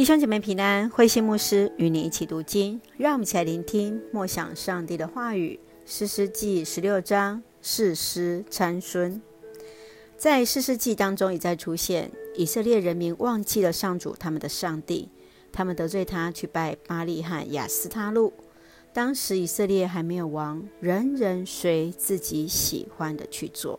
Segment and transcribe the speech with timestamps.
[0.00, 5.60] 弟兄姐妹平安，慧馨牧师与你一起读经，让我们一起来聆听默想上帝的话语。
[5.84, 9.20] 士师记十六章，士师参孙。
[10.16, 15.10] 在士师记当中一再出现，以色列人民忘记了上主他们的上帝，
[15.52, 18.32] 他们得罪他，去拜巴力和亚斯他录。
[18.94, 23.78] 当时以色列还没有王，人人随自己喜欢的去做。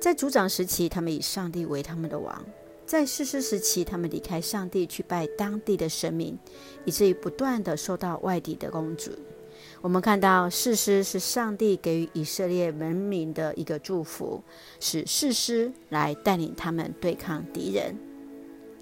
[0.00, 2.44] 在族长时期，他们以上帝为他们的王。
[2.88, 6.38] 在士师时期，他们离开上帝去拜当地的神明，
[6.86, 9.10] 以至于不断地受到外敌的攻击。
[9.82, 14.42] 我们看到士师是上帝给予以色列人民的一个祝福，
[14.80, 17.94] 使士师来带领他们对抗敌人。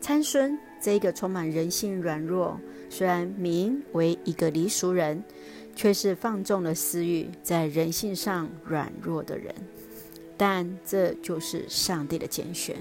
[0.00, 5.20] 参孙这一个充满人性软弱，虽然名为一个离俗人，
[5.74, 9.52] 却是放纵了私欲，在人性上软弱的人。
[10.36, 12.76] 但这就是上帝的拣选。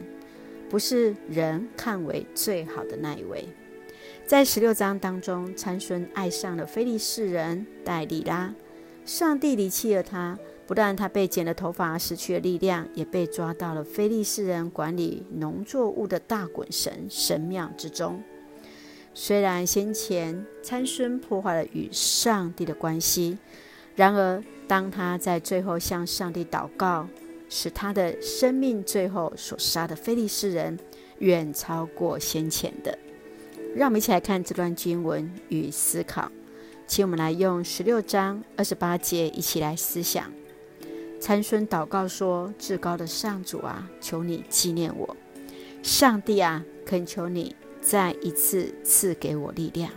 [0.69, 3.47] 不是人看为最好的那一位。
[4.25, 8.53] 在十六章当中，参孙爱上了非利士人戴利拉，
[9.05, 18.23] 上帝离弃了他，不但他被剪了头发，失去了力量，也被抓到了非利士人管理农作物的大衮神神庙之中。
[19.13, 23.37] 虽然先前参孙破坏了与上帝的关系，
[23.95, 27.07] 然而当他在最后向上帝祷告。
[27.49, 30.77] 使他的生命最后所杀的非利士人
[31.19, 32.97] 远超过先前的。
[33.75, 36.31] 让我们一起来看这段经文与思考。
[36.87, 40.31] 请我们来用十六章二十八节一起来思想。
[41.19, 45.17] 参孙祷告说：“至高的上主啊，求你纪念我。
[45.81, 49.91] 上帝啊，恳求你再一次赐给我力量。”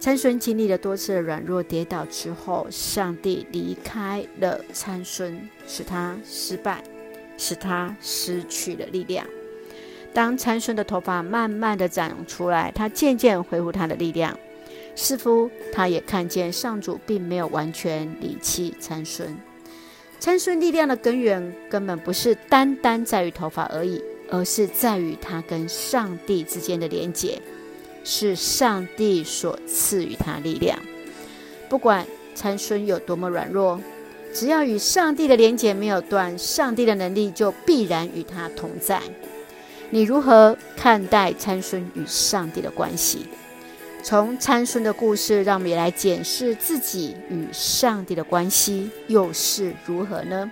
[0.00, 6.82] 参孙经历了多次的软弱跌倒之后，上帝离开了参孙，使他失败，
[7.36, 9.26] 使他失去了力量。
[10.14, 14.38] 当参孙的头发慢慢的长出来，他渐渐恢复他的力量。
[14.94, 19.36] 似乎他也看见上主并没有完全离弃参孙。
[20.18, 27.40] 参孙力量的根源根本不是单单在于头发而已，而是在于他跟上帝之间的连结。
[28.04, 30.78] 是上帝所赐予他力量。
[31.68, 33.80] 不管参孙有多么软弱，
[34.32, 39.00] 只要与上帝的连结没有断，上帝的能力就必然与他同在。
[39.90, 43.26] 你如何看待参孙与上帝的关系？
[44.02, 50.50] 从参孙的故事，让我们也来检视自己与上帝的关系又是如何呢？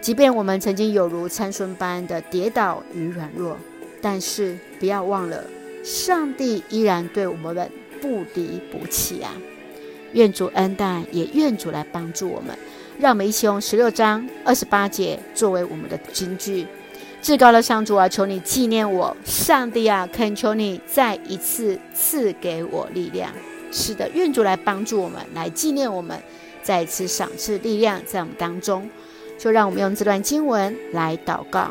[0.00, 3.56] 即便我们曾经有如参孙般的跌倒与软弱，
[4.02, 5.44] 但是不要忘了。
[5.86, 7.70] 上帝依然对我们
[8.02, 9.32] 不离不弃啊！
[10.14, 12.58] 愿主恩待，也愿主来帮助我们。
[12.98, 16.66] 让我们一起用十六章二十八节作为我们的金句：
[17.22, 23.32] 至高的上主啊，求你纪念我；上帝啊，恳求你再一次赐给我力量。
[23.70, 26.20] 是的，愿主来帮助我们，来纪念我们，
[26.64, 28.90] 再一次赏赐力量在我们当中。
[29.38, 31.70] 就让我们用这段经文来祷告。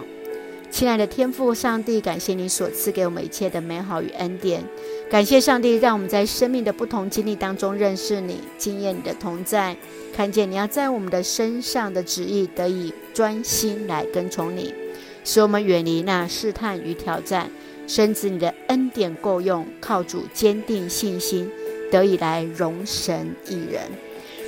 [0.75, 4.61] 亲爱的天父上帝，感谢你所赐给我们一切的美好与恩典。
[5.09, 9.77] 感谢上帝，让我们在生命的不同经历当中认识你，经验你的同在，
[10.13, 14.73] 看见你要在我们的身上的旨意，得以专心来跟从你，
[15.23, 17.49] 使我们远离那试探与挑战，
[17.87, 21.49] 深知你的恩典够用，靠主坚定信心，
[21.89, 23.83] 得以来荣神一人。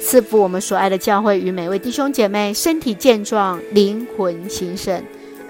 [0.01, 5.01] 赐福我们所爱的教会与每位弟兄姐妹身体健壮，灵魂兴盛。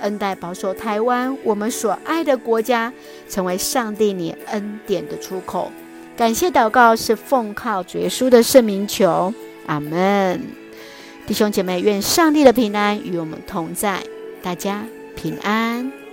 [0.01, 2.91] 恩待保守台湾，我们所爱的国家，
[3.29, 5.71] 成为上帝你恩典的出口。
[6.15, 9.33] 感谢祷告是奉靠主耶稣的圣名求，
[9.67, 10.41] 阿门。
[11.27, 14.01] 弟兄姐妹，愿上帝的平安与我们同在，
[14.41, 16.06] 大家平安。